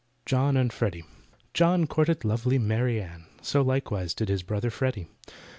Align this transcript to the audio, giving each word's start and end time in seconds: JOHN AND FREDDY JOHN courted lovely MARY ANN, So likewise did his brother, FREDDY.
JOHN 0.25 0.57
AND 0.57 0.73
FREDDY 0.73 1.03
JOHN 1.53 1.85
courted 1.85 2.25
lovely 2.25 2.57
MARY 2.57 2.99
ANN, 2.99 3.25
So 3.43 3.61
likewise 3.61 4.15
did 4.15 4.29
his 4.29 4.41
brother, 4.41 4.71
FREDDY. 4.71 5.09